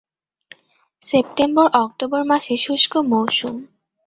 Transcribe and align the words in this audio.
সেপ্টেম্বর-অক্টোবর 1.01 2.21
মাসে 2.25 2.53
শুষ্ক 2.57 2.93
মৌসুম। 3.11 3.55